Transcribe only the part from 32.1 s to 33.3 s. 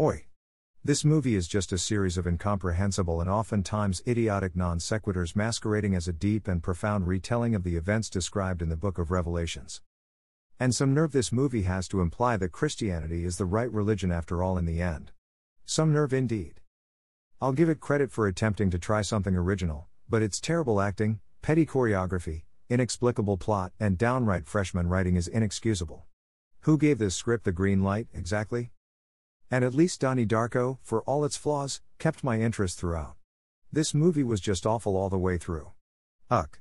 my interest throughout.